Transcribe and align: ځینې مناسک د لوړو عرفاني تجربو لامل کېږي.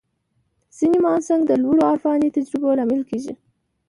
ځینې 0.77 0.97
مناسک 1.05 1.41
د 1.47 1.51
لوړو 1.63 1.81
عرفاني 1.89 2.29
تجربو 2.35 2.77
لامل 2.77 3.01
کېږي. 3.09 3.33